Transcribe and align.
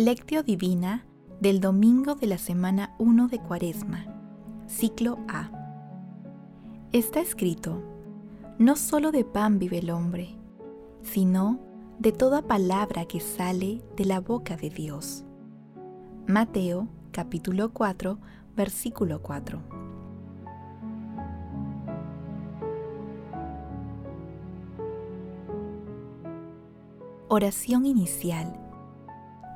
Lectio 0.00 0.42
Divina 0.42 1.04
del 1.42 1.60
domingo 1.60 2.14
de 2.14 2.26
la 2.26 2.38
semana 2.38 2.94
1 2.98 3.28
de 3.28 3.38
Cuaresma, 3.38 4.06
ciclo 4.66 5.18
A. 5.28 5.50
Está 6.90 7.20
escrito, 7.20 7.82
no 8.58 8.76
solo 8.76 9.12
de 9.12 9.26
pan 9.26 9.58
vive 9.58 9.76
el 9.76 9.90
hombre, 9.90 10.38
sino 11.02 11.60
de 11.98 12.12
toda 12.12 12.40
palabra 12.40 13.04
que 13.04 13.20
sale 13.20 13.82
de 13.94 14.06
la 14.06 14.20
boca 14.20 14.56
de 14.56 14.70
Dios. 14.70 15.26
Mateo 16.26 16.88
capítulo 17.12 17.74
4, 17.74 18.18
versículo 18.56 19.20
4. 19.20 19.60
Oración 27.28 27.84
inicial. 27.84 28.59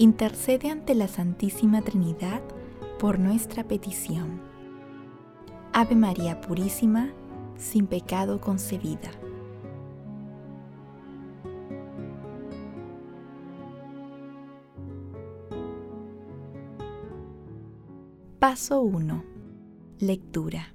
intercede 0.00 0.70
ante 0.70 0.94
la 0.94 1.08
Santísima 1.08 1.82
Trinidad 1.82 2.40
por 2.98 3.18
nuestra 3.18 3.64
petición. 3.64 4.40
Ave 5.74 5.94
María 5.94 6.40
Purísima, 6.40 7.12
sin 7.58 7.86
pecado 7.86 8.40
concebida. 8.40 9.10
Paso 18.38 18.80
1. 18.80 19.22
Lectura. 19.98 20.72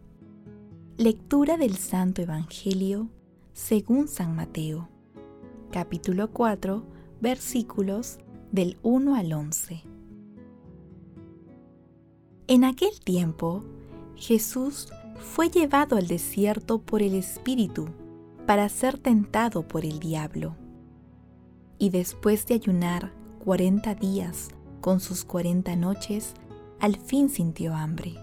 Lectura 0.98 1.58
del 1.58 1.78
Santo 1.78 2.22
Evangelio 2.22 3.10
según 3.54 4.08
San 4.08 4.36
Mateo, 4.36 4.88
capítulo 5.72 6.30
4, 6.32 6.84
versículos 7.22 8.20
del 8.52 8.78
1 8.84 9.16
al 9.16 9.34
11. 9.34 9.84
En 12.48 12.64
aquel 12.64 13.00
tiempo, 13.00 13.64
Jesús 14.16 14.90
fue 15.16 15.50
llevado 15.50 15.98
al 15.98 16.08
desierto 16.08 16.80
por 16.80 17.02
el 17.02 17.16
Espíritu 17.16 17.88
para 18.46 18.70
ser 18.70 18.98
tentado 18.98 19.68
por 19.68 19.86
el 19.86 20.00
diablo. 20.00 20.56
Y 21.78 21.90
después 21.90 22.46
de 22.46 22.54
ayunar 22.56 23.12
cuarenta 23.44 23.96
días 23.96 24.50
con 24.82 25.00
sus 25.00 25.26
cuarenta 25.26 25.76
noches, 25.76 26.34
al 26.80 26.98
fin 26.98 27.30
sintió 27.30 27.74
hambre. 27.74 28.16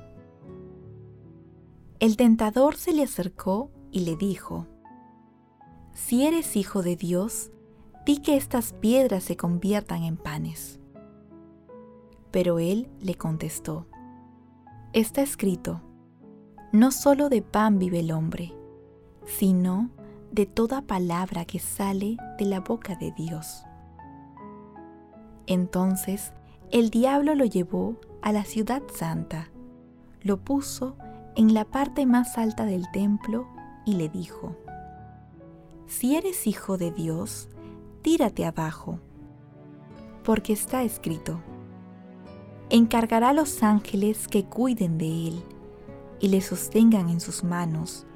El 1.99 2.17
tentador 2.17 2.77
se 2.77 2.93
le 2.93 3.03
acercó 3.03 3.71
y 3.91 4.01
le 4.01 4.17
dijo, 4.17 4.67
Si 5.93 6.27
eres 6.27 6.57
hijo 6.57 6.83
de 6.83 6.97
Dios, 6.97 7.51
di 8.05 8.19
que 8.19 8.37
estas 8.37 8.73
piedras 8.73 9.25
se 9.25 9.37
conviertan 9.37 10.03
en 10.03 10.17
panes. 10.17 10.81
Pero 12.31 12.59
él 12.59 12.89
le 13.01 13.15
contestó, 13.15 13.87
Está 14.93 15.23
escrito, 15.23 15.81
no 16.73 16.91
solo 16.91 17.29
de 17.29 17.43
pan 17.43 17.79
vive 17.79 18.01
el 18.01 18.13
hombre, 18.13 18.55
sino 19.25 19.91
de 20.33 20.47
toda 20.47 20.83
palabra 20.83 21.45
que 21.45 21.59
sale 21.59 22.17
de 22.39 22.45
la 22.45 22.61
boca 22.61 22.97
de 22.97 23.13
Dios. 23.13 23.65
Entonces 25.47 26.33
el 26.71 26.91
diablo 26.91 27.35
lo 27.35 27.45
llevó 27.45 27.97
a 28.23 28.33
la 28.33 28.45
ciudad 28.45 28.83
santa, 28.95 29.51
lo 30.23 30.39
puso 30.39 30.97
en 31.37 31.53
la 31.53 31.65
parte 31.65 32.07
más 32.07 32.39
alta 32.39 32.65
del 32.65 32.91
templo 32.93 33.47
y 33.85 33.95
le 33.95 34.09
dijo, 34.09 34.57
Si 35.87 36.17
eres 36.17 36.47
hijo 36.47 36.79
de 36.79 36.91
Dios, 36.91 37.49
tírate 38.03 38.45
abajo, 38.45 38.99
porque 40.25 40.53
está 40.53 40.83
escrito, 40.83 41.41
encargará 42.69 43.31
a 43.31 43.33
los 43.33 43.63
ángeles 43.63 44.29
que 44.29 44.45
cuiden 44.45 44.99
de 44.99 45.29
él 45.29 45.43
y 46.21 46.29
le 46.29 46.41
sostengan 46.41 47.09
en 47.09 47.21
sus 47.21 47.45
manos, 47.45 48.07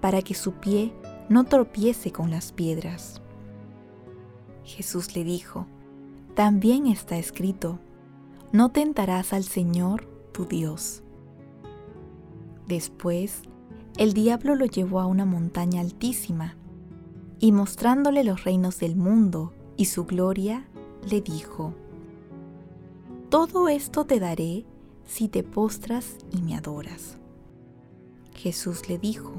para 0.00 0.22
que 0.22 0.34
su 0.34 0.52
pie 0.54 0.92
no 1.28 1.44
tropiece 1.44 2.10
con 2.10 2.30
las 2.30 2.52
piedras. 2.52 3.20
Jesús 4.64 5.14
le 5.14 5.24
dijo, 5.24 5.66
también 6.34 6.86
está 6.86 7.18
escrito, 7.18 7.78
no 8.52 8.70
tentarás 8.70 9.32
al 9.32 9.44
Señor 9.44 10.06
tu 10.32 10.44
Dios. 10.46 11.02
Después, 12.66 13.42
el 13.96 14.12
diablo 14.12 14.54
lo 14.54 14.64
llevó 14.64 15.00
a 15.00 15.06
una 15.06 15.24
montaña 15.24 15.80
altísima 15.80 16.56
y 17.40 17.52
mostrándole 17.52 18.22
los 18.22 18.44
reinos 18.44 18.78
del 18.78 18.94
mundo 18.94 19.52
y 19.76 19.86
su 19.86 20.04
gloria, 20.04 20.66
le 21.08 21.22
dijo, 21.22 21.74
Todo 23.30 23.68
esto 23.68 24.04
te 24.04 24.20
daré 24.20 24.66
si 25.06 25.28
te 25.28 25.42
postras 25.42 26.16
y 26.30 26.42
me 26.42 26.54
adoras. 26.54 27.16
Jesús 28.34 28.88
le 28.88 28.98
dijo, 28.98 29.32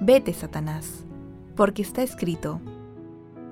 Vete, 0.00 0.32
Satanás, 0.32 1.04
porque 1.56 1.82
está 1.82 2.02
escrito, 2.02 2.60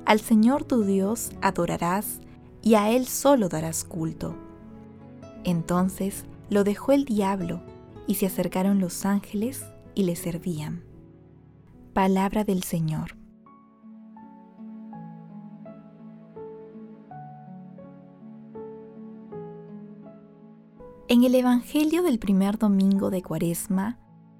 Al 0.05 0.21
Señor 0.21 0.63
tu 0.63 0.85
Dios 0.85 1.31
adorarás 1.43 2.21
y 2.63 2.77
a 2.77 2.91
Él 2.91 3.07
solo 3.07 3.49
darás 3.49 3.83
culto. 3.83 4.37
Entonces 5.43 6.25
lo 6.49 6.63
dejó 6.63 6.93
el 6.93 7.05
diablo 7.05 7.61
y 8.07 8.15
se 8.17 8.27
acercaron 8.27 8.79
los 8.79 9.05
ángeles 9.05 9.65
y 9.97 10.05
le 10.05 10.15
servían. 10.15 10.85
Palabra 11.93 12.45
del 12.45 12.63
Señor. 12.63 13.16
En 21.09 21.23
el 21.23 21.37
Evangelio 21.37 22.03
del 22.03 22.19
primer 22.19 22.59
domingo 22.59 23.11
de 23.11 23.23
Cuaresma, 23.23 23.97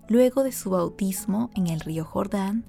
luego 0.09 0.43
de 0.43 0.51
su 0.51 0.71
bautismo 0.71 1.49
en 1.55 1.69
el 1.69 1.79
río 1.79 2.05
Jordán, 2.05 2.67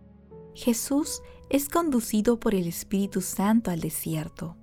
Jesús 0.54 1.24
es 1.50 1.68
conducido 1.68 2.40
por 2.40 2.54
el 2.54 2.68
Espíritu 2.68 3.22
Santo 3.22 3.72
al 3.72 3.80
desierto 3.80 4.56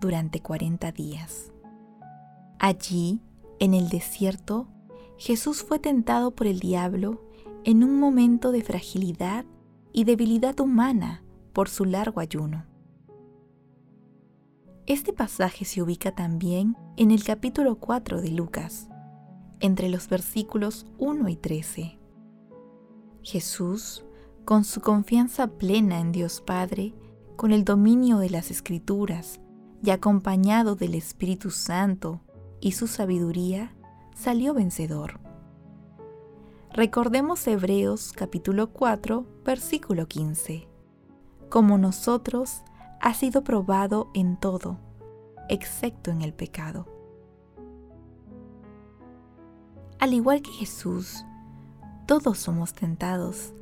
durante 0.00 0.40
cuarenta 0.40 0.90
días. 0.90 1.52
Allí, 2.58 3.20
en 3.58 3.74
el 3.74 3.90
desierto, 3.90 4.68
Jesús 5.18 5.62
fue 5.62 5.78
tentado 5.78 6.30
por 6.34 6.46
el 6.46 6.60
diablo 6.60 7.20
en 7.64 7.84
un 7.84 8.00
momento 8.00 8.52
de 8.52 8.62
fragilidad 8.62 9.44
y 9.92 10.04
debilidad 10.04 10.58
humana 10.60 11.22
por 11.52 11.68
su 11.68 11.84
largo 11.84 12.20
ayuno. 12.20 12.64
Este 14.86 15.14
pasaje 15.14 15.64
se 15.64 15.80
ubica 15.80 16.14
también 16.14 16.76
en 16.98 17.10
el 17.10 17.24
capítulo 17.24 17.76
4 17.76 18.20
de 18.20 18.30
Lucas, 18.30 18.90
entre 19.60 19.88
los 19.88 20.10
versículos 20.10 20.84
1 20.98 21.26
y 21.30 21.36
13. 21.36 21.98
Jesús, 23.22 24.04
con 24.44 24.62
su 24.64 24.82
confianza 24.82 25.46
plena 25.46 26.00
en 26.00 26.12
Dios 26.12 26.42
Padre, 26.42 26.92
con 27.36 27.50
el 27.50 27.64
dominio 27.64 28.18
de 28.18 28.28
las 28.28 28.50
Escrituras 28.50 29.40
y 29.82 29.88
acompañado 29.88 30.76
del 30.76 30.94
Espíritu 30.96 31.50
Santo 31.50 32.20
y 32.60 32.72
su 32.72 32.86
sabiduría, 32.86 33.74
salió 34.14 34.52
vencedor. 34.52 35.18
Recordemos 36.74 37.46
Hebreos 37.46 38.12
capítulo 38.12 38.70
4, 38.70 39.24
versículo 39.46 40.08
15. 40.08 40.68
Como 41.48 41.78
nosotros 41.78 42.64
ha 43.04 43.12
sido 43.12 43.44
probado 43.44 44.08
en 44.14 44.38
todo, 44.38 44.78
excepto 45.50 46.10
en 46.10 46.22
el 46.22 46.32
pecado. 46.32 46.86
Al 50.00 50.14
igual 50.14 50.40
que 50.40 50.50
Jesús, 50.50 51.22
todos 52.06 52.38
somos 52.38 52.72
tentados, 52.72 53.52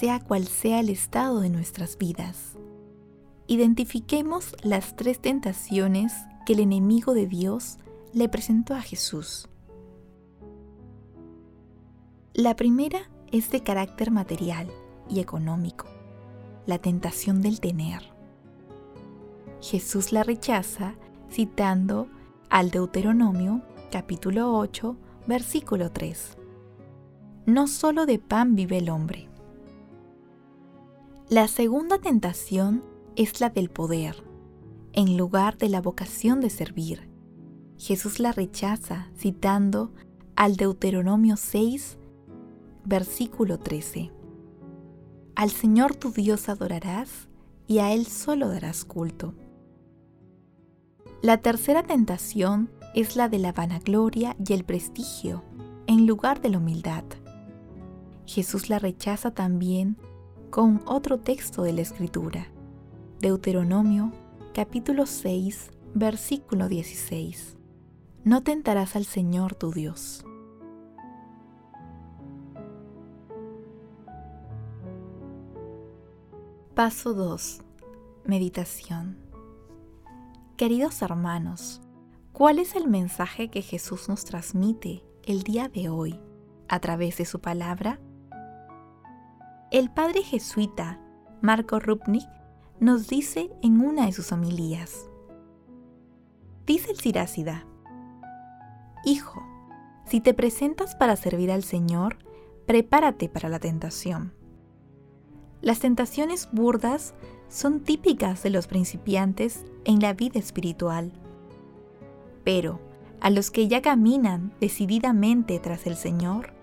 sea 0.00 0.18
cual 0.18 0.48
sea 0.48 0.80
el 0.80 0.88
estado 0.88 1.38
de 1.38 1.48
nuestras 1.48 1.96
vidas. 1.96 2.56
Identifiquemos 3.46 4.56
las 4.64 4.96
tres 4.96 5.20
tentaciones 5.20 6.12
que 6.44 6.54
el 6.54 6.58
enemigo 6.58 7.14
de 7.14 7.28
Dios 7.28 7.78
le 8.12 8.28
presentó 8.28 8.74
a 8.74 8.80
Jesús. 8.80 9.48
La 12.34 12.56
primera 12.56 13.08
es 13.30 13.48
de 13.52 13.62
carácter 13.62 14.10
material 14.10 14.68
y 15.08 15.20
económico, 15.20 15.86
la 16.66 16.78
tentación 16.78 17.42
del 17.42 17.60
tener. 17.60 18.11
Jesús 19.62 20.10
la 20.10 20.24
rechaza 20.24 20.96
citando 21.30 22.08
al 22.50 22.72
Deuteronomio 22.72 23.62
capítulo 23.92 24.58
8, 24.58 24.96
versículo 25.28 25.92
3. 25.92 26.36
No 27.46 27.68
solo 27.68 28.04
de 28.04 28.18
pan 28.18 28.56
vive 28.56 28.78
el 28.78 28.90
hombre. 28.90 29.28
La 31.28 31.46
segunda 31.46 31.98
tentación 31.98 32.82
es 33.14 33.40
la 33.40 33.50
del 33.50 33.70
poder, 33.70 34.24
en 34.94 35.16
lugar 35.16 35.56
de 35.58 35.68
la 35.68 35.80
vocación 35.80 36.40
de 36.40 36.50
servir. 36.50 37.08
Jesús 37.78 38.18
la 38.18 38.32
rechaza 38.32 39.12
citando 39.16 39.92
al 40.34 40.56
Deuteronomio 40.56 41.36
6, 41.36 41.98
versículo 42.84 43.60
13. 43.60 44.10
Al 45.36 45.50
Señor 45.50 45.94
tu 45.94 46.10
Dios 46.10 46.48
adorarás 46.48 47.28
y 47.68 47.78
a 47.78 47.92
Él 47.92 48.06
solo 48.06 48.48
darás 48.48 48.84
culto. 48.84 49.34
La 51.22 51.36
tercera 51.36 51.84
tentación 51.84 52.68
es 52.96 53.14
la 53.14 53.28
de 53.28 53.38
la 53.38 53.52
vanagloria 53.52 54.34
y 54.44 54.54
el 54.54 54.64
prestigio, 54.64 55.44
en 55.86 56.04
lugar 56.04 56.40
de 56.40 56.48
la 56.48 56.58
humildad. 56.58 57.04
Jesús 58.26 58.68
la 58.68 58.80
rechaza 58.80 59.30
también 59.30 59.96
con 60.50 60.82
otro 60.84 61.20
texto 61.20 61.62
de 61.62 61.74
la 61.74 61.82
Escritura, 61.82 62.48
Deuteronomio 63.20 64.10
capítulo 64.52 65.06
6, 65.06 65.70
versículo 65.94 66.66
16. 66.66 67.56
No 68.24 68.42
tentarás 68.42 68.96
al 68.96 69.04
Señor 69.04 69.54
tu 69.54 69.70
Dios. 69.70 70.24
Paso 76.74 77.14
2. 77.14 77.60
Meditación. 78.24 79.21
Queridos 80.62 81.02
hermanos, 81.02 81.82
¿cuál 82.32 82.60
es 82.60 82.76
el 82.76 82.86
mensaje 82.86 83.50
que 83.50 83.62
Jesús 83.62 84.08
nos 84.08 84.24
transmite 84.24 85.02
el 85.24 85.42
día 85.42 85.68
de 85.68 85.88
hoy 85.88 86.20
a 86.68 86.78
través 86.78 87.16
de 87.16 87.24
su 87.24 87.40
palabra? 87.40 87.98
El 89.72 89.90
padre 89.90 90.22
jesuita 90.22 91.00
Marco 91.40 91.80
Rupnik 91.80 92.28
nos 92.78 93.08
dice 93.08 93.50
en 93.60 93.80
una 93.80 94.06
de 94.06 94.12
sus 94.12 94.30
homilías. 94.30 95.10
Dice 96.64 96.92
el 96.92 96.98
Sirácida, 97.00 97.66
Hijo, 99.04 99.42
si 100.06 100.20
te 100.20 100.32
presentas 100.32 100.94
para 100.94 101.16
servir 101.16 101.50
al 101.50 101.64
Señor, 101.64 102.18
prepárate 102.66 103.28
para 103.28 103.48
la 103.48 103.58
tentación 103.58 104.32
las 105.62 105.78
tentaciones 105.78 106.48
burdas 106.52 107.14
son 107.52 107.80
típicas 107.80 108.42
de 108.42 108.48
los 108.48 108.66
principiantes 108.66 109.66
en 109.84 110.00
la 110.00 110.14
vida 110.14 110.38
espiritual. 110.38 111.12
Pero 112.44 112.80
a 113.20 113.28
los 113.28 113.50
que 113.50 113.68
ya 113.68 113.82
caminan 113.82 114.54
decididamente 114.58 115.58
tras 115.58 115.86
el 115.86 115.96
Señor, 115.96 116.54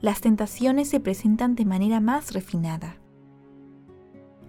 las 0.00 0.20
tentaciones 0.20 0.88
se 0.88 0.98
presentan 0.98 1.54
de 1.54 1.64
manera 1.64 2.00
más 2.00 2.32
refinada. 2.32 2.96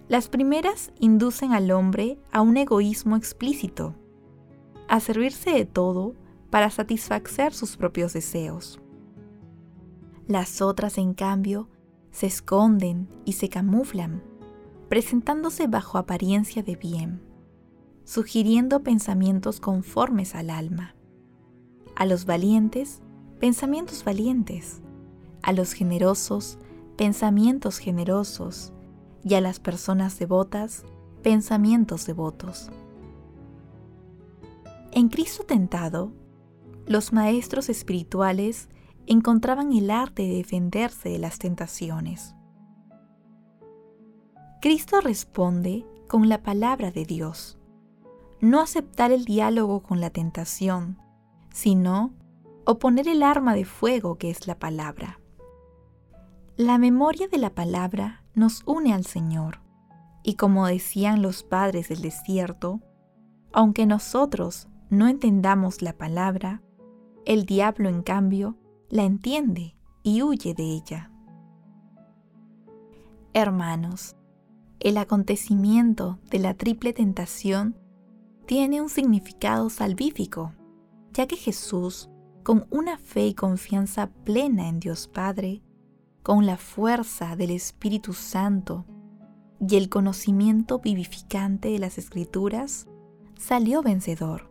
Las 0.08 0.28
primeras 0.28 0.90
inducen 0.98 1.52
al 1.52 1.70
hombre 1.70 2.18
a 2.32 2.40
un 2.40 2.56
egoísmo 2.56 3.16
explícito, 3.16 3.94
a 4.88 4.98
servirse 4.98 5.52
de 5.52 5.64
todo 5.64 6.14
para 6.50 6.70
satisfacer 6.70 7.54
sus 7.54 7.76
propios 7.76 8.14
deseos. 8.14 8.80
Las 10.26 10.60
otras, 10.60 10.98
en 10.98 11.14
cambio, 11.14 11.68
se 12.10 12.26
esconden 12.26 13.08
y 13.24 13.34
se 13.34 13.48
camuflan, 13.48 14.22
presentándose 14.88 15.66
bajo 15.66 15.98
apariencia 15.98 16.62
de 16.62 16.76
bien, 16.76 17.20
sugiriendo 18.04 18.82
pensamientos 18.82 19.60
conformes 19.60 20.34
al 20.34 20.50
alma. 20.50 20.94
A 21.94 22.06
los 22.06 22.24
valientes, 22.24 23.02
pensamientos 23.38 24.04
valientes. 24.04 24.80
A 25.42 25.52
los 25.52 25.72
generosos, 25.72 26.58
pensamientos 26.96 27.78
generosos. 27.78 28.72
Y 29.24 29.34
a 29.34 29.40
las 29.40 29.60
personas 29.60 30.18
devotas, 30.18 30.84
pensamientos 31.22 32.06
devotos. 32.06 32.70
En 34.92 35.08
Cristo 35.08 35.44
tentado, 35.44 36.12
los 36.86 37.12
maestros 37.12 37.68
espirituales 37.68 38.68
encontraban 39.06 39.72
el 39.72 39.90
arte 39.90 40.22
de 40.22 40.36
defenderse 40.36 41.10
de 41.10 41.18
las 41.18 41.38
tentaciones. 41.38 42.34
Cristo 44.60 45.00
responde 45.00 45.86
con 46.08 46.28
la 46.28 46.42
palabra 46.42 46.90
de 46.90 47.04
Dios. 47.04 47.58
No 48.40 48.60
aceptar 48.60 49.12
el 49.12 49.24
diálogo 49.24 49.84
con 49.84 50.00
la 50.00 50.10
tentación, 50.10 50.98
sino 51.52 52.12
oponer 52.64 53.06
el 53.06 53.22
arma 53.22 53.54
de 53.54 53.64
fuego 53.64 54.18
que 54.18 54.30
es 54.30 54.48
la 54.48 54.58
palabra. 54.58 55.20
La 56.56 56.76
memoria 56.76 57.28
de 57.28 57.38
la 57.38 57.54
palabra 57.54 58.24
nos 58.34 58.64
une 58.66 58.92
al 58.92 59.06
Señor, 59.06 59.60
y 60.24 60.34
como 60.34 60.66
decían 60.66 61.22
los 61.22 61.44
padres 61.44 61.88
del 61.88 62.02
desierto, 62.02 62.80
aunque 63.52 63.86
nosotros 63.86 64.66
no 64.90 65.06
entendamos 65.06 65.82
la 65.82 65.92
palabra, 65.92 66.62
el 67.26 67.46
diablo 67.46 67.88
en 67.88 68.02
cambio 68.02 68.56
la 68.90 69.04
entiende 69.04 69.76
y 70.02 70.22
huye 70.22 70.54
de 70.54 70.64
ella. 70.64 71.12
Hermanos, 73.34 74.17
el 74.80 74.96
acontecimiento 74.96 76.18
de 76.30 76.38
la 76.38 76.54
triple 76.54 76.92
tentación 76.92 77.76
tiene 78.46 78.80
un 78.80 78.88
significado 78.88 79.70
salvífico, 79.70 80.52
ya 81.12 81.26
que 81.26 81.36
Jesús, 81.36 82.08
con 82.44 82.66
una 82.70 82.98
fe 82.98 83.26
y 83.26 83.34
confianza 83.34 84.10
plena 84.24 84.68
en 84.68 84.80
Dios 84.80 85.08
Padre, 85.08 85.62
con 86.22 86.46
la 86.46 86.56
fuerza 86.56 87.36
del 87.36 87.50
Espíritu 87.50 88.12
Santo 88.12 88.86
y 89.60 89.76
el 89.76 89.88
conocimiento 89.88 90.78
vivificante 90.78 91.70
de 91.70 91.78
las 91.78 91.98
Escrituras, 91.98 92.86
salió 93.36 93.82
vencedor. 93.82 94.50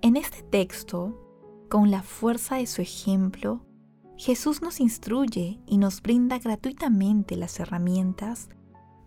En 0.00 0.16
este 0.16 0.42
texto 0.42 1.18
con 1.68 1.90
la 1.90 2.02
fuerza 2.02 2.56
de 2.56 2.66
su 2.66 2.82
ejemplo, 2.82 3.64
Jesús 4.22 4.62
nos 4.62 4.78
instruye 4.78 5.58
y 5.66 5.78
nos 5.78 6.00
brinda 6.00 6.38
gratuitamente 6.38 7.34
las 7.34 7.58
herramientas 7.58 8.48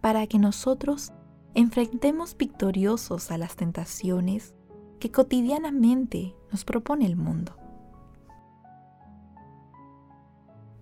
para 0.02 0.28
que 0.28 0.40
nosotros 0.40 1.14
enfrentemos 1.54 2.36
victoriosos 2.36 3.32
a 3.32 3.38
las 3.38 3.56
tentaciones 3.56 4.56
que 5.00 5.12
cotidianamente 5.12 6.36
nos 6.52 6.66
propone 6.66 7.06
el 7.06 7.16
mundo. 7.16 7.56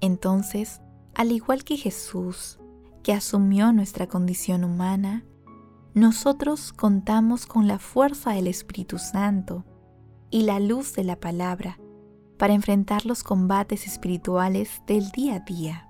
Entonces, 0.02 0.82
al 1.14 1.32
igual 1.32 1.64
que 1.64 1.78
Jesús, 1.78 2.58
que 3.04 3.14
asumió 3.14 3.72
nuestra 3.72 4.08
condición 4.08 4.64
humana, 4.64 5.24
nosotros 5.94 6.74
contamos 6.74 7.46
con 7.46 7.68
la 7.68 7.78
fuerza 7.78 8.32
del 8.32 8.48
Espíritu 8.48 8.98
Santo 8.98 9.64
y 10.32 10.42
la 10.42 10.60
luz 10.60 10.96
de 10.96 11.04
la 11.04 11.20
palabra 11.20 11.78
para 12.44 12.56
enfrentar 12.56 13.06
los 13.06 13.24
combates 13.24 13.88
espirituales 13.88 14.82
del 14.86 15.12
día 15.12 15.36
a 15.36 15.40
día. 15.40 15.88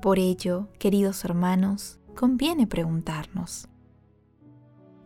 Por 0.00 0.20
ello, 0.20 0.68
queridos 0.78 1.24
hermanos, 1.24 1.98
conviene 2.14 2.68
preguntarnos, 2.68 3.66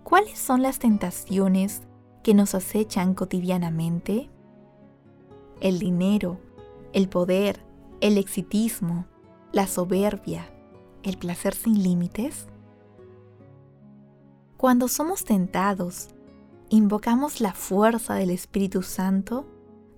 ¿cuáles 0.04 0.38
son 0.38 0.60
las 0.60 0.80
tentaciones 0.80 1.80
que 2.22 2.34
nos 2.34 2.54
acechan 2.54 3.14
cotidianamente? 3.14 4.28
El 5.62 5.78
dinero, 5.78 6.38
el 6.92 7.08
poder, 7.08 7.64
el 8.02 8.18
exitismo, 8.18 9.06
la 9.50 9.66
soberbia, 9.66 10.44
el 11.04 11.16
placer 11.16 11.54
sin 11.54 11.82
límites. 11.82 12.48
Cuando 14.58 14.88
somos 14.88 15.24
tentados 15.24 16.08
invocamos 16.68 17.40
la 17.40 17.54
fuerza 17.54 18.12
del 18.12 18.28
Espíritu 18.28 18.82
Santo, 18.82 19.46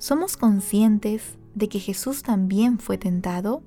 ¿somos 0.02 0.36
conscientes 0.36 1.38
de 1.54 1.68
que 1.68 1.78
Jesús 1.78 2.24
también 2.24 2.80
fue 2.80 2.98
tentado? 2.98 3.62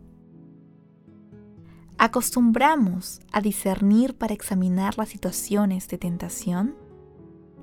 ¿Acostumbramos 1.98 3.22
a 3.32 3.39
discernir 3.39 4.18
para 4.18 4.34
examinar 4.34 4.98
las 4.98 5.08
situaciones 5.08 5.88
de 5.88 5.98
tentación? 5.98 6.75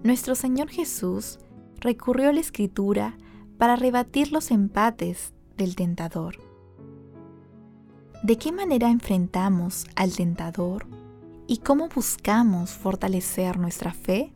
Nuestro 0.02 0.34
Señor 0.34 0.70
Jesús 0.70 1.38
recurrió 1.80 2.30
a 2.30 2.32
la 2.32 2.40
Escritura 2.40 3.18
para 3.58 3.76
rebatir 3.76 4.32
los 4.32 4.50
empates 4.50 5.34
del 5.58 5.76
tentador. 5.76 6.38
¿De 8.22 8.38
qué 8.38 8.52
manera 8.52 8.88
enfrentamos 8.88 9.86
al 9.96 10.16
tentador 10.16 10.86
y 11.46 11.58
cómo 11.58 11.90
buscamos 11.94 12.70
fortalecer 12.70 13.58
nuestra 13.58 13.92
fe? 13.92 14.32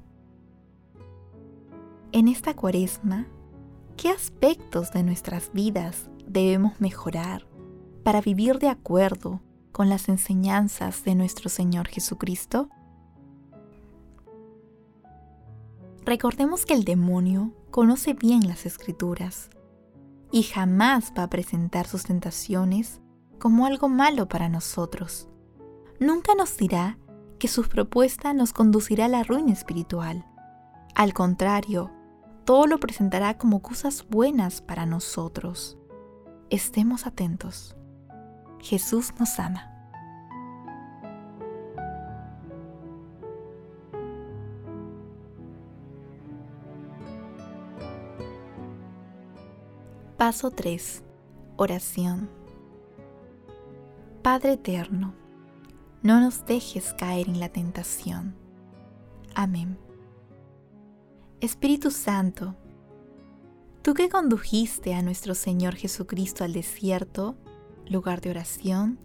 En 2.12 2.28
esta 2.28 2.55
cuaresma, 2.55 3.28
¿qué 3.97 4.11
aspectos 4.11 4.93
de 4.93 5.03
nuestras 5.03 5.53
vidas 5.53 6.11
debemos 6.26 6.81
mejorar 6.81 7.47
para 8.03 8.21
vivir 8.21 8.59
de 8.59 8.69
acuerdo 8.69 9.41
con 9.73 9.88
las 9.88 10.09
enseñanzas 10.09 11.03
de 11.05 11.15
nuestro 11.15 11.49
Señor 11.49 11.88
Jesucristo? 11.88 12.69
Recordemos 16.05 16.67
que 16.67 16.75
el 16.75 16.85
demonio 16.85 17.53
conoce 17.71 18.12
bien 18.12 18.47
las 18.47 18.67
escrituras 18.67 19.50
y 20.31 20.43
jamás 20.43 21.12
va 21.17 21.25
a 21.25 21.31
presentar 21.31 21.87
sus 21.87 22.05
tentaciones 22.05 23.00
como 23.38 23.67
algo 23.67 23.88
malo 23.88 24.29
para 24.29 24.49
nosotros. 24.49 25.29
Nunca 25.99 26.35
nos 26.35 26.57
dirá 26.57 26.99
que 27.38 27.49
su 27.49 27.62
propuesta 27.65 28.35
nos 28.35 28.53
conducirá 28.53 29.07
a 29.07 29.09
la 29.09 29.23
ruina 29.23 29.53
espiritual. 29.53 30.26
Al 30.95 31.12
contrario, 31.12 31.91
todo 32.47 32.69
lo 32.69 32.79
presentará 32.79 33.37
como 33.37 33.61
cosas 33.61 34.07
buenas 34.09 34.61
para 34.61 34.87
nosotros. 34.87 35.76
Estemos 36.49 37.05
atentos. 37.05 37.76
Jesús 38.61 39.12
nos 39.19 39.38
ama. 39.41 39.73
Paso 50.17 50.53
3. 50.53 51.03
Oración. 51.57 52.31
Padre 54.23 54.53
Eterno, 54.53 55.15
no 56.03 56.21
nos 56.21 56.47
dejes 56.47 56.95
caer 56.95 57.29
en 57.29 57.41
la 57.41 57.49
tentación. 57.49 58.37
Amén. 59.35 59.86
Espíritu 61.43 61.90
Santo, 61.90 62.57
tú 63.83 63.93
que 63.93 64.09
condujiste 64.09 64.95
a 64.95 65.02
nuestro 65.02 65.35
Señor 65.35 65.75
Jesucristo 65.75 66.45
al 66.45 66.55
desierto, 66.55 67.37
lugar 67.87 68.23
de 68.23 68.31
oración, 68.31 68.99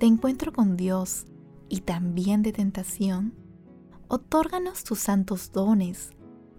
de 0.00 0.06
encuentro 0.06 0.54
con 0.54 0.78
Dios 0.78 1.26
y 1.68 1.82
también 1.82 2.42
de 2.42 2.52
tentación, 2.52 3.34
otórganos 4.08 4.84
tus 4.84 5.00
santos 5.00 5.52
dones 5.52 6.12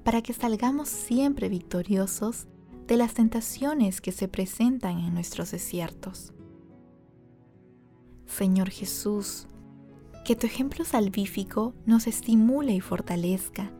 para 0.03 0.21
que 0.21 0.33
salgamos 0.33 0.87
siempre 0.87 1.49
victoriosos 1.49 2.45
de 2.85 2.97
las 2.97 3.15
tentaciones 3.15 4.01
que 4.01 4.11
se 4.11 4.27
presentan 4.27 4.99
en 4.99 5.15
nuestros 5.15 5.49
desiertos. 5.49 6.31
Señor 8.27 8.69
Jesús, 8.69 9.47
que 10.25 10.35
tu 10.35 10.45
ejemplo 10.45 10.85
salvífico 10.85 11.73
nos 11.87 12.05
estimule 12.05 12.73
y 12.73 12.81
fortalezca 12.81 13.71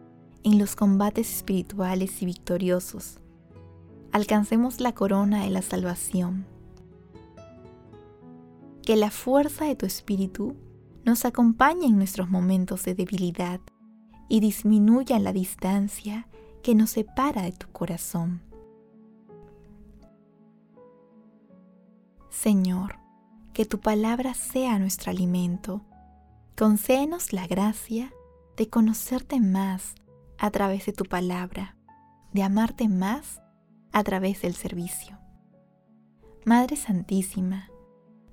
en 0.47 0.59
los 0.59 0.77
combates 0.77 1.29
espirituales 1.35 2.21
y 2.21 2.25
victoriosos. 2.25 3.19
Alcancemos 4.13 4.79
la 4.79 4.93
corona 4.93 5.43
de 5.43 5.49
la 5.49 5.61
salvación. 5.61 6.45
Que 8.81 8.95
la 8.95 9.11
fuerza 9.11 9.65
de 9.65 9.75
tu 9.75 9.85
espíritu 9.85 10.55
nos 11.03 11.25
acompañe 11.25 11.87
en 11.87 11.97
nuestros 11.97 12.29
momentos 12.29 12.85
de 12.85 12.95
debilidad 12.95 13.59
y 14.29 14.39
disminuya 14.39 15.19
la 15.19 15.33
distancia 15.33 16.29
que 16.63 16.75
nos 16.75 16.91
separa 16.91 17.41
de 17.41 17.51
tu 17.51 17.67
corazón. 17.73 18.41
Señor, 22.29 22.99
que 23.51 23.65
tu 23.65 23.81
palabra 23.81 24.33
sea 24.33 24.79
nuestro 24.79 25.11
alimento. 25.11 25.81
Concédenos 26.57 27.33
la 27.33 27.47
gracia 27.47 28.13
de 28.55 28.69
conocerte 28.69 29.41
más 29.41 29.93
a 30.39 30.51
través 30.51 30.85
de 30.85 30.93
tu 30.93 31.05
palabra, 31.05 31.75
de 32.33 32.43
amarte 32.43 32.87
más 32.87 33.41
a 33.91 34.03
través 34.03 34.41
del 34.41 34.53
servicio. 34.53 35.17
Madre 36.45 36.75
Santísima, 36.75 37.69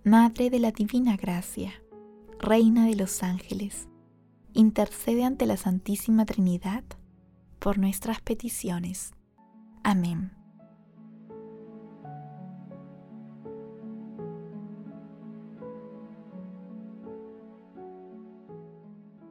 Madre 0.04 0.50
de 0.50 0.58
la 0.58 0.70
Divina 0.70 1.16
Gracia, 1.16 1.73
Reina 2.38 2.87
de 2.87 2.94
los 2.94 3.23
Ángeles, 3.23 3.88
intercede 4.52 5.25
ante 5.25 5.46
la 5.46 5.56
Santísima 5.56 6.26
Trinidad 6.26 6.84
por 7.58 7.78
nuestras 7.78 8.20
peticiones. 8.20 9.12
Amén. 9.82 10.32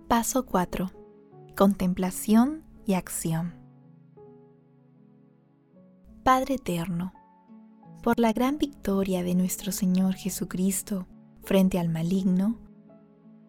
Paso 0.07 0.45
4. 0.45 1.02
Contemplación 1.55 2.63
y 2.87 2.95
acción. 2.95 3.53
Padre 6.23 6.55
Eterno, 6.55 7.13
por 8.01 8.19
la 8.19 8.33
gran 8.33 8.57
victoria 8.57 9.21
de 9.21 9.35
nuestro 9.35 9.71
Señor 9.71 10.15
Jesucristo 10.15 11.05
frente 11.43 11.77
al 11.77 11.89
maligno, 11.89 12.57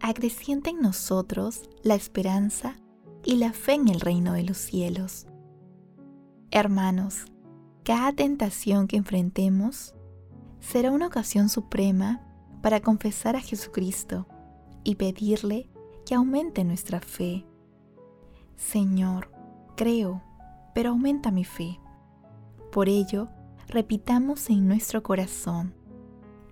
acrecienta 0.00 0.68
en 0.68 0.82
nosotros 0.82 1.62
la 1.82 1.94
esperanza 1.94 2.76
y 3.24 3.36
la 3.36 3.54
fe 3.54 3.72
en 3.72 3.88
el 3.88 4.00
reino 4.00 4.34
de 4.34 4.42
los 4.42 4.58
cielos. 4.58 5.26
Hermanos, 6.50 7.24
cada 7.84 8.12
tentación 8.12 8.86
que 8.86 8.98
enfrentemos 8.98 9.94
será 10.60 10.90
una 10.90 11.06
ocasión 11.06 11.48
suprema 11.48 12.20
para 12.60 12.80
confesar 12.80 13.34
a 13.34 13.40
Jesucristo 13.40 14.26
y 14.84 14.96
pedirle 14.96 15.70
que 16.04 16.14
aumente 16.14 16.64
nuestra 16.64 17.00
fe. 17.00 17.46
Señor, 18.56 19.30
creo, 19.76 20.22
pero 20.74 20.90
aumenta 20.90 21.30
mi 21.30 21.44
fe. 21.44 21.80
Por 22.72 22.88
ello, 22.88 23.28
repitamos 23.68 24.50
en 24.50 24.66
nuestro 24.66 25.02
corazón, 25.02 25.74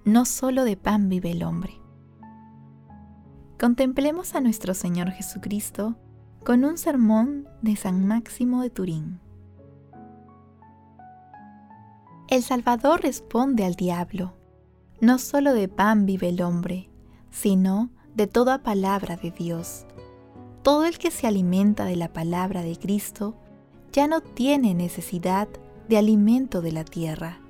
no 0.05 0.25
solo 0.25 0.65
de 0.65 0.77
pan 0.77 1.09
vive 1.09 1.31
el 1.33 1.43
hombre. 1.43 1.81
Contemplemos 3.59 4.35
a 4.35 4.41
nuestro 4.41 4.75
Señor 4.75 5.11
Jesucristo 5.11 5.97
con 6.45 6.65
un 6.65 6.79
sermón 6.79 7.49
de 7.61 7.77
San 7.77 8.07
Máximo 8.07 8.63
de 8.63 8.71
Turín. 8.71 9.21
El 12.29 12.43
Salvador 12.43 13.03
responde 13.03 13.65
al 13.65 13.75
diablo, 13.75 14.35
no 15.01 15.19
solo 15.19 15.53
de 15.53 15.69
pan 15.69 16.07
vive 16.07 16.31
el 16.31 16.43
hombre, 16.43 16.89
sino 17.31 17.91
de 18.15 18.27
toda 18.27 18.63
palabra 18.63 19.17
de 19.17 19.31
Dios. 19.31 19.87
Todo 20.63 20.85
el 20.85 20.99
que 20.99 21.11
se 21.11 21.27
alimenta 21.27 21.85
de 21.85 21.97
la 21.97 22.13
palabra 22.13 22.63
de 22.63 22.77
Cristo 22.77 23.35
ya 23.93 24.07
no 24.07 24.21
tiene 24.21 24.75
necesidad 24.75 25.49
de 25.89 25.99
alimento 25.99 26.63
de 26.63 26.71
la 26.71 26.85
tierra. 26.85 27.41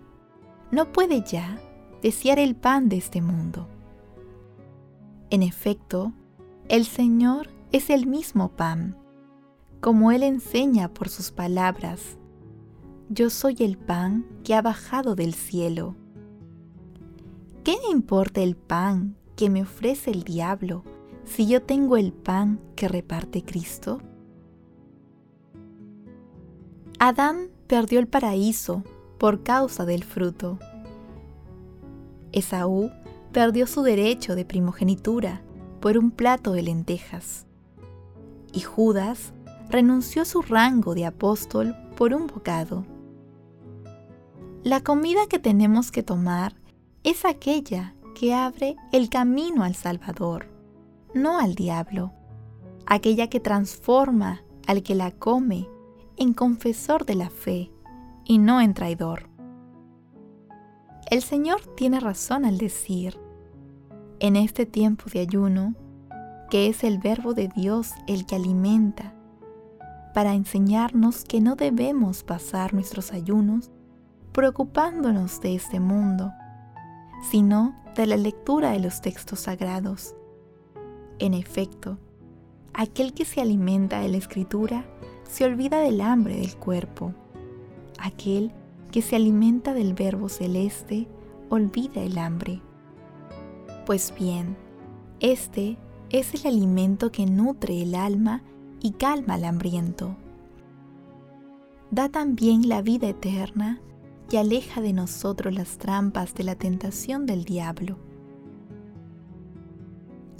No 0.71 0.93
puede 0.93 1.23
ya 1.23 1.61
desear 2.01 2.39
el 2.39 2.57
pan 2.57 2.89
de 2.89 2.97
este 2.97 3.21
mundo. 3.21 3.69
En 5.29 5.43
efecto, 5.43 6.13
el 6.69 6.87
Señor 6.87 7.49
es 7.71 7.91
el 7.91 8.07
mismo 8.07 8.49
pan, 8.49 8.97
como 9.81 10.11
Él 10.11 10.23
enseña 10.23 10.89
por 10.93 11.11
sus 11.11 11.33
palabras. 11.33 12.17
Yo 13.11 13.29
soy 13.29 13.57
el 13.61 13.77
pan 13.77 14.25
que 14.43 14.55
ha 14.55 14.63
bajado 14.63 15.15
del 15.15 15.35
cielo. 15.35 15.97
¿Qué 17.63 17.77
me 17.85 17.93
importa 17.93 18.41
el 18.41 18.57
pan 18.57 19.17
que 19.37 19.51
me 19.51 19.63
ofrece 19.63 20.11
el 20.11 20.25
diablo 20.25 20.83
si 21.25 21.47
yo 21.47 21.63
tengo 21.63 21.97
el 21.97 22.13
pan 22.13 22.61
que 22.77 22.89
reparte 22.89 23.43
Cristo? 23.43 24.01
Adán 26.99 27.49
perdió 27.67 27.99
el 27.99 28.07
paraíso 28.07 28.85
por 29.19 29.43
causa 29.43 29.85
del 29.85 30.05
fruto. 30.05 30.59
Esaú 32.33 32.91
perdió 33.33 33.67
su 33.67 33.83
derecho 33.83 34.35
de 34.35 34.45
primogenitura 34.45 35.43
por 35.81 35.99
un 35.99 36.11
plato 36.11 36.53
de 36.53 36.63
lentejas. 36.63 37.47
Y 38.53 38.61
Judas 38.61 39.33
renunció 39.69 40.23
a 40.23 40.27
su 40.27 40.43
rango 40.43 40.95
de 40.95 41.07
apóstol 41.07 41.75
por 41.97 42.15
un 42.15 42.27
bocado. 42.27 42.85
La 44.63 44.81
comida 44.81 45.27
que 45.29 45.39
tenemos 45.39 45.91
que 45.91 46.03
tomar 46.03 46.55
es 47.03 47.25
aquella 47.25 47.95
que 48.15 48.35
abre 48.35 48.77
el 48.93 49.09
camino 49.09 49.65
al 49.65 49.75
Salvador, 49.75 50.47
no 51.15 51.39
al 51.39 51.55
diablo, 51.55 52.13
aquella 52.87 53.29
que 53.29 53.41
transforma 53.41 54.43
al 54.67 54.83
que 54.83 54.95
la 54.95 55.11
come 55.11 55.69
en 56.17 56.35
confesor 56.35 57.05
de 57.05 57.15
la 57.15 57.31
fe 57.31 57.71
y 58.25 58.39
no 58.39 58.61
en 58.61 58.75
traidor. 58.75 59.29
El 61.11 61.23
Señor 61.23 61.61
tiene 61.77 62.01
razón 62.01 62.45
al 62.45 62.59
decir, 62.59 63.19
en 64.21 64.37
este 64.37 64.67
tiempo 64.67 65.07
de 65.13 65.21
ayuno, 65.21 65.75
que 66.49 66.69
es 66.69 66.85
el 66.85 66.99
verbo 66.99 67.35
de 67.35 67.49
Dios 67.49 67.91
el 68.07 68.25
que 68.25 68.37
alimenta, 68.37 69.15
para 70.15 70.35
enseñarnos 70.35 71.25
que 71.25 71.41
no 71.41 71.57
debemos 71.57 72.23
pasar 72.23 72.75
nuestros 72.75 73.13
ayunos 73.13 73.71
preocupándonos 74.33 75.41
de 75.41 75.55
este 75.55 75.81
mundo, 75.81 76.33
sino 77.31 77.75
de 77.97 78.07
la 78.07 78.17
lectura 78.17 78.71
de 78.71 78.81
los 78.81 79.01
textos 79.01 79.41
sagrados. 79.41 80.15
En 81.19 81.35
efecto, 81.35 81.99
aquel 82.73 83.13
que 83.15 83.25
se 83.25 83.41
alimenta 83.41 84.01
de 84.01 84.09
la 84.09 84.17
escritura 84.17 84.85
se 85.29 85.45
olvida 85.45 85.81
del 85.81 86.01
hambre 86.01 86.37
del 86.37 86.57
cuerpo. 86.57 87.15
Aquel 87.99 88.53
que 88.91 89.03
se 89.03 89.17
alimenta 89.17 89.73
del 89.75 89.95
verbo 89.95 90.29
celeste 90.29 91.09
olvida 91.49 92.03
el 92.03 92.19
hambre. 92.19 92.61
Pues 93.87 94.13
bien, 94.19 94.57
este 95.21 95.79
es 96.11 96.35
el 96.35 96.47
alimento 96.47 97.11
que 97.11 97.27
nutre 97.27 97.83
el 97.83 97.95
alma 97.95 98.43
y 98.81 98.93
calma 98.93 99.35
al 99.35 99.45
hambriento. 99.45 100.17
da 101.91 102.09
también 102.09 102.69
la 102.69 102.81
vida 102.83 103.09
eterna 103.09 103.81
y 104.31 104.37
aleja 104.37 104.81
de 104.81 104.95
nosotros 104.95 105.53
las 105.53 105.77
trampas 105.77 106.35
de 106.35 106.45
la 106.45 106.55
tentación 106.55 107.27
del 107.27 107.45
diablo. 107.45 107.99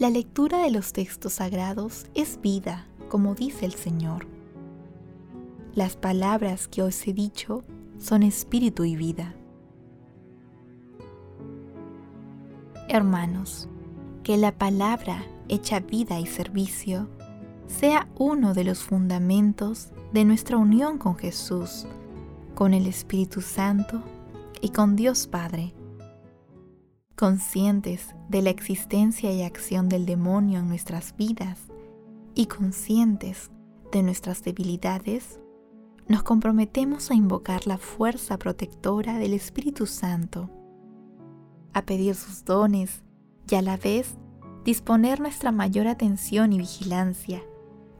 La 0.03 0.11
lectura 0.11 0.59
de 0.59 0.73
los 0.73 0.93
textos 0.93 1.35
sagrados 1.35 2.07
es 2.17 2.41
vida, 2.41 2.89
como 3.09 3.37
dice 3.37 3.67
el 3.67 3.75
Señor. 3.75 4.27
Las 5.77 5.95
palabras 5.95 6.67
que 6.67 6.83
os 6.83 7.07
he 7.07 7.13
dicho 7.13 7.63
son 8.01 8.25
espíritu 8.25 8.83
y 8.83 8.97
vida. 8.97 9.33
Hermanos, 12.89 13.69
que 14.25 14.37
la 14.37 14.51
palabra 14.51 15.25
hecha 15.49 15.79
vida 15.79 16.19
y 16.19 16.27
servicio 16.27 17.09
sea 17.69 18.09
uno 18.17 18.55
de 18.55 18.65
los 18.65 18.81
fundamentos 18.81 19.91
de 20.13 20.25
nuestra 20.25 20.57
unión 20.57 20.99
con 20.99 21.15
Jesús, 21.15 21.87
con 22.57 22.75
el 22.75 22.89
Espíritu 22.89 23.41
Santo 23.41 24.03
y 24.61 24.71
con 24.71 24.97
Dios 24.97 25.29
Padre. 25.29 25.73
Conscientes 27.23 28.17
de 28.29 28.43
la 28.43 28.51
existencia 28.51 29.31
y 29.31 29.45
acción 29.45 29.89
del 29.89 30.07
demonio 30.07 30.59
en 30.59 30.67
nuestras 30.67 31.17
vidas 31.17 31.57
y 32.35 32.47
conscientes 32.47 33.53
de 33.93 34.03
nuestras 34.03 34.43
debilidades, 34.43 35.39
nos 36.09 36.25
comprometemos 36.25 37.13
a 37.13 37.15
invocar 37.15 37.69
la 37.69 37.79
fuerza 37.79 38.39
protectora 38.39 39.19
del 39.19 39.35
Espíritu 39.35 39.87
Santo, 39.87 40.51
a 41.73 41.83
pedir 41.83 42.17
sus 42.17 42.45
dones 42.45 43.05
y 43.49 43.55
a 43.55 43.63
la 43.63 43.77
vez 43.77 44.17
disponer 44.65 45.21
nuestra 45.21 45.53
mayor 45.53 45.87
atención 45.87 46.53
y 46.53 46.59
vigilancia 46.59 47.41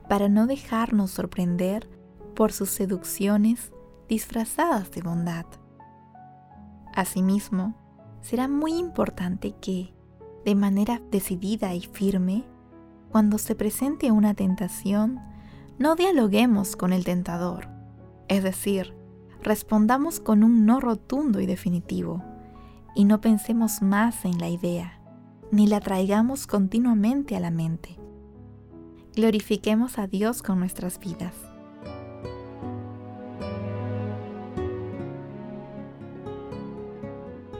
para 0.09 0.29
no 0.29 0.49
dejarnos 0.49 1.13
sorprender 1.13 1.89
por 2.35 2.51
sus 2.51 2.71
seducciones 2.71 3.71
disfrazadas 4.09 4.91
de 4.91 5.01
bondad. 5.03 5.47
Asimismo, 6.93 7.77
será 8.23 8.49
muy 8.49 8.73
importante 8.75 9.55
que, 9.61 9.93
de 10.45 10.55
manera 10.55 11.03
decidida 11.11 11.75
y 11.75 11.83
firme, 11.83 12.45
cuando 13.11 13.37
se 13.37 13.55
presente 13.55 14.11
una 14.11 14.33
tentación, 14.33 15.21
no 15.79 15.97
dialoguemos 15.97 16.77
con 16.77 16.93
el 16.93 17.05
tentador, 17.05 17.69
es 18.29 18.43
decir, 18.43 18.95
respondamos 19.43 20.21
con 20.21 20.45
un 20.45 20.65
no 20.65 20.81
rotundo 20.81 21.41
y 21.41 21.47
definitivo, 21.47 22.23
y 22.95 23.05
no 23.05 23.21
pensemos 23.21 23.83
más 23.83 24.25
en 24.25 24.39
la 24.39 24.49
idea, 24.49 25.01
ni 25.51 25.67
la 25.67 25.81
traigamos 25.81 26.47
continuamente 26.47 27.37
a 27.37 27.41
la 27.41 27.51
mente. 27.51 27.99
Glorifiquemos 29.15 29.99
a 29.99 30.07
Dios 30.07 30.43
con 30.43 30.59
nuestras 30.59 30.99
vidas. 30.99 31.52